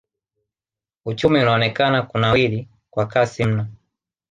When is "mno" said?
3.45-3.67